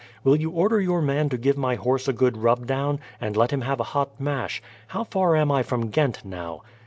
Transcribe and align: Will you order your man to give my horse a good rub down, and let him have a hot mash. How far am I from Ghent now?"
Will 0.23 0.35
you 0.35 0.49
order 0.49 0.81
your 0.81 0.99
man 0.99 1.29
to 1.29 1.37
give 1.37 1.59
my 1.59 1.75
horse 1.75 2.07
a 2.07 2.11
good 2.11 2.35
rub 2.37 2.65
down, 2.65 2.99
and 3.21 3.37
let 3.37 3.51
him 3.51 3.61
have 3.61 3.79
a 3.79 3.83
hot 3.93 4.19
mash. 4.19 4.59
How 4.87 5.03
far 5.03 5.35
am 5.35 5.51
I 5.51 5.61
from 5.61 5.89
Ghent 5.89 6.25
now?" 6.25 6.63